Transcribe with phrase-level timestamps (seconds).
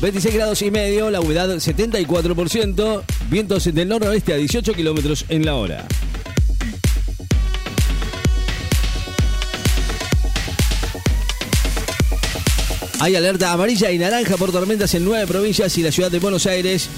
[0.00, 5.56] 26 grados y medio, la humedad 74%, vientos del noroeste a 18 kilómetros en la
[5.56, 5.86] hora.
[13.00, 16.46] Hay alerta amarilla y naranja por tormentas en nueve provincias y la ciudad de Buenos
[16.46, 16.88] Aires.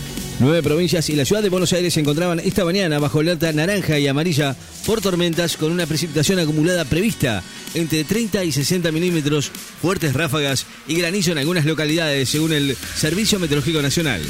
[0.40, 3.98] Nueve provincias y la ciudad de Buenos Aires se encontraban esta mañana bajo alerta naranja
[3.98, 7.42] y amarilla por tormentas con una precipitación acumulada prevista
[7.74, 13.38] entre 30 y 60 milímetros, fuertes ráfagas y granizo en algunas localidades, según el Servicio
[13.38, 14.22] Meteorológico Nacional.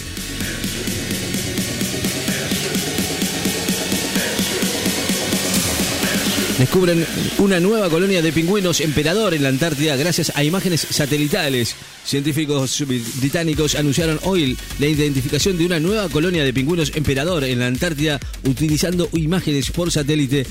[6.60, 7.06] Descubren
[7.38, 11.74] una nueva colonia de pingüinos emperador en la Antártida gracias a imágenes satelitales.
[12.04, 12.84] Científicos
[13.16, 18.20] británicos anunciaron hoy la identificación de una nueva colonia de pingüinos emperador en la Antártida
[18.44, 20.46] utilizando imágenes por satélite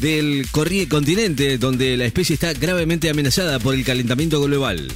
[0.00, 4.88] del continente donde la especie está gravemente amenazada por el calentamiento global.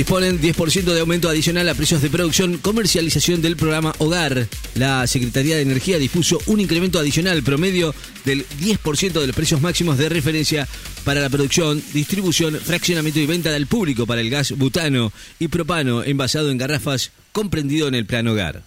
[0.00, 4.48] Disponen 10% de aumento adicional a precios de producción, comercialización del programa Hogar.
[4.74, 9.98] La Secretaría de Energía dispuso un incremento adicional promedio del 10% de los precios máximos
[9.98, 10.66] de referencia
[11.04, 16.02] para la producción, distribución, fraccionamiento y venta del público para el gas butano y propano
[16.02, 18.62] envasado en garrafas comprendido en el plan Hogar.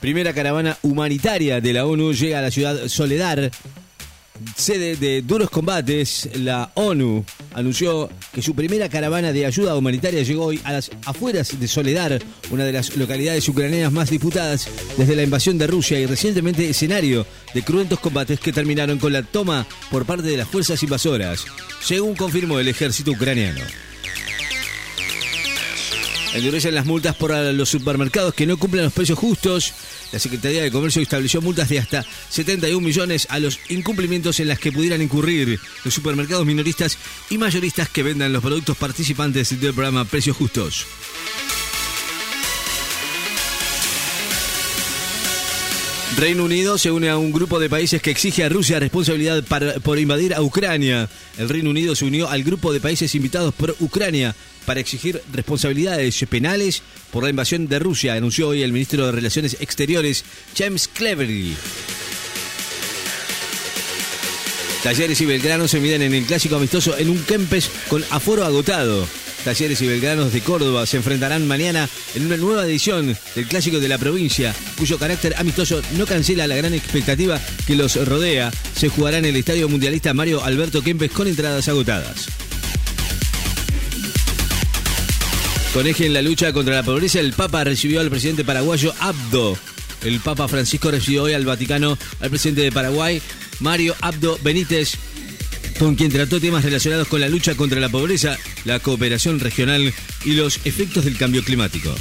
[0.00, 3.50] Primera caravana humanitaria de la ONU llega a la ciudad Soledad
[4.56, 10.46] sede de duros combates, la ONU anunció que su primera caravana de ayuda humanitaria llegó
[10.46, 15.22] hoy a las afueras de Soledar, una de las localidades ucranianas más disputadas desde la
[15.22, 20.04] invasión de Rusia y recientemente escenario de cruentos combates que terminaron con la toma por
[20.06, 21.44] parte de las fuerzas invasoras,
[21.82, 23.60] según confirmó el ejército ucraniano.
[26.34, 29.72] Endurecen las multas por los supermercados que no cumplen los precios justos.
[30.12, 34.58] La Secretaría de Comercio estableció multas de hasta 71 millones a los incumplimientos en las
[34.58, 36.98] que pudieran incurrir los supermercados minoristas
[37.30, 40.86] y mayoristas que vendan los productos participantes del programa Precios Justos.
[46.18, 49.44] Reino Unido se une a un grupo de países que exige a Rusia responsabilidad
[49.84, 51.08] por invadir a Ucrania.
[51.38, 54.34] El Reino Unido se unió al grupo de países invitados por Ucrania
[54.66, 59.58] para exigir responsabilidades penales por la invasión de Rusia, anunció hoy el ministro de Relaciones
[59.60, 60.24] Exteriores,
[60.56, 61.56] James Cleverly.
[64.82, 69.06] Talleres y Belgrano se miden en el clásico amistoso en un Kempes con aforo agotado.
[69.44, 73.88] Talleres y Belgranos de Córdoba se enfrentarán mañana en una nueva edición del Clásico de
[73.88, 78.50] la provincia, cuyo carácter amistoso no cancela la gran expectativa que los rodea.
[78.74, 82.26] Se jugará en el Estadio Mundialista Mario Alberto Kempes con entradas agotadas.
[85.72, 89.56] Con eje en la lucha contra la pobreza, el Papa recibió al presidente paraguayo Abdo.
[90.02, 93.20] El Papa Francisco recibió hoy al Vaticano al presidente de Paraguay,
[93.60, 94.96] Mario Abdo Benítez,
[95.78, 99.92] con quien trató temas relacionados con la lucha contra la pobreza, la cooperación regional
[100.24, 101.94] y los efectos del cambio climático.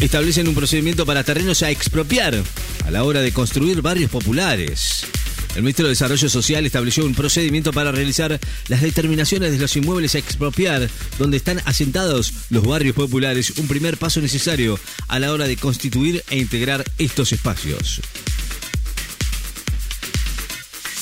[0.00, 2.42] Establecen un procedimiento para terrenos a expropiar
[2.84, 5.06] a la hora de construir barrios populares.
[5.54, 10.14] El ministro de Desarrollo Social estableció un procedimiento para realizar las determinaciones de los inmuebles
[10.14, 10.88] a expropiar,
[11.18, 16.24] donde están asentados los barrios populares, un primer paso necesario a la hora de constituir
[16.30, 18.00] e integrar estos espacios.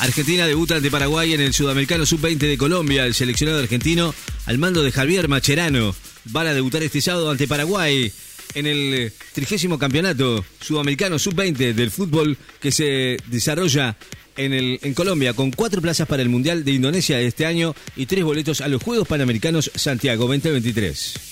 [0.00, 3.05] Argentina debuta ante Paraguay en el Sudamericano Sub-20 de Colombia.
[3.05, 4.15] El seleccionado argentino,
[4.47, 5.94] al mando de Javier Macherano,
[6.25, 8.11] van a debutar este sábado ante Paraguay
[8.55, 13.97] en el trigésimo campeonato sudamericano sub-20 del fútbol que se desarrolla
[14.37, 18.25] en, en Colombia, con cuatro plazas para el Mundial de Indonesia este año y tres
[18.25, 21.30] boletos a los Juegos Panamericanos Santiago 2023.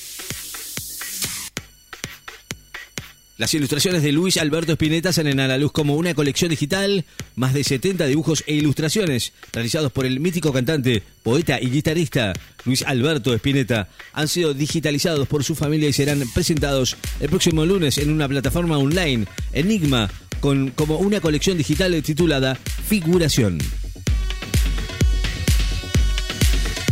[3.39, 7.05] Las ilustraciones de Luis Alberto Spinetta salen a la luz como una colección digital,
[7.37, 12.33] más de 70 dibujos e ilustraciones realizados por el mítico cantante, poeta y guitarrista
[12.65, 17.99] Luis Alberto Spinetta han sido digitalizados por su familia y serán presentados el próximo lunes
[17.99, 20.11] en una plataforma online, Enigma,
[20.41, 23.59] con, como una colección digital titulada Figuración.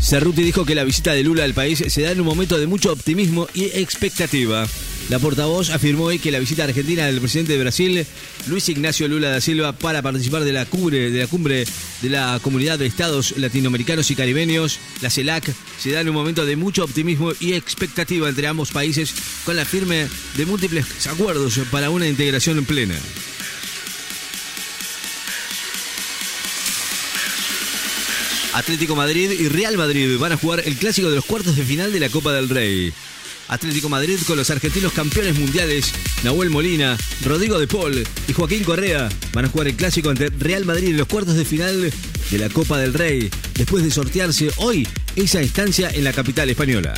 [0.00, 2.68] Cerruti dijo que la visita de Lula al país se da en un momento de
[2.68, 4.68] mucho optimismo y expectativa.
[5.08, 8.04] La portavoz afirmó hoy que la visita argentina del presidente de Brasil,
[8.48, 11.64] Luis Ignacio Lula da Silva, para participar de la cumbre de la, cumbre
[12.02, 16.44] de la Comunidad de Estados Latinoamericanos y Caribeños, la CELAC, se da en un momento
[16.44, 19.14] de mucho optimismo y expectativa entre ambos países
[19.44, 22.96] con la firme de múltiples acuerdos para una integración plena.
[28.54, 31.92] Atlético Madrid y Real Madrid van a jugar el clásico de los cuartos de final
[31.92, 32.92] de la Copa del Rey.
[33.48, 35.92] Atlético Madrid con los argentinos campeones mundiales,
[36.24, 40.64] Nahuel Molina, Rodrigo de Paul y Joaquín Correa van a jugar el clásico ante Real
[40.64, 41.92] Madrid en los cuartos de final
[42.30, 46.94] de la Copa del Rey, después de sortearse hoy esa instancia en la capital española.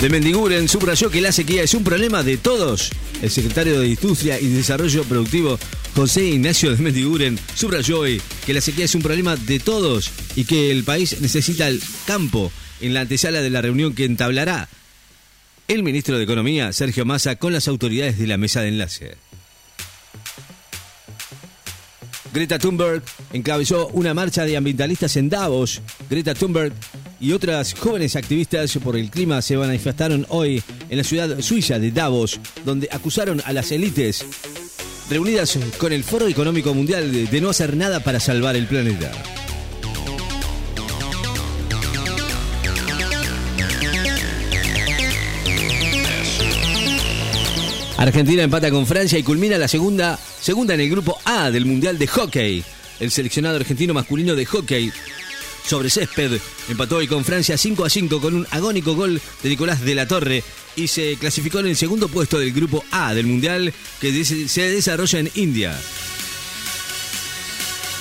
[0.00, 2.90] De Mendiguren subrayó que la sequía es un problema de todos.
[3.20, 5.58] El secretario de Industria y Desarrollo Productivo,
[5.94, 10.44] José Ignacio de Mendiguren, subrayó hoy que la sequía es un problema de todos y
[10.44, 12.50] que el país necesita el campo
[12.80, 14.68] en la antesala de la reunión que entablará
[15.68, 19.16] el ministro de Economía, Sergio Massa, con las autoridades de la mesa de enlace.
[22.32, 23.02] Greta Thunberg
[23.32, 25.82] encabezó una marcha de ambientalistas en Davos.
[26.08, 26.72] Greta Thunberg
[27.18, 31.90] y otras jóvenes activistas por el clima se manifestaron hoy en la ciudad suiza de
[31.90, 34.24] Davos, donde acusaron a las élites
[35.10, 39.10] reunidas con el Foro Económico Mundial de, no hacer nada para salvar el planeta.
[47.98, 51.98] Argentina empata con Francia y culmina la segunda, segunda en el grupo A del Mundial
[51.98, 52.64] de Hockey.
[53.00, 54.92] El seleccionado argentino masculino de hockey
[55.70, 59.80] sobre césped empató hoy con Francia 5 a 5 con un agónico gol de Nicolás
[59.80, 60.42] de la Torre
[60.74, 65.20] y se clasificó en el segundo puesto del grupo A del Mundial que se desarrolla
[65.20, 65.80] en India.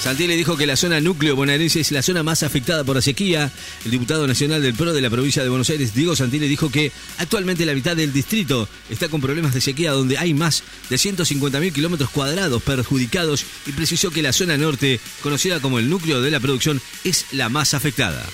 [0.01, 3.51] Santilli dijo que la zona núcleo bonaerense es la zona más afectada por la sequía.
[3.84, 6.94] El diputado nacional del PRO de la provincia de Buenos Aires, Diego Santilli, dijo que
[7.18, 11.74] actualmente la mitad del distrito está con problemas de sequía donde hay más de 150.000
[11.74, 16.40] kilómetros cuadrados perjudicados y precisó que la zona norte, conocida como el núcleo de la
[16.40, 18.25] producción, es la más afectada.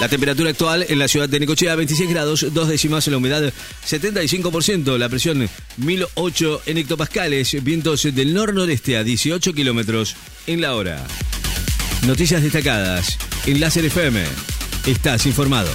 [0.00, 3.52] La temperatura actual en la ciudad de Necochea 26 grados, dos décimas, la humedad
[3.84, 10.14] 75%, la presión 1008 en hectopascales, vientos del nor-noreste a 18 kilómetros
[10.46, 11.04] en la hora.
[12.06, 14.22] Noticias destacadas en Láser FM.
[14.86, 15.70] Estás informado.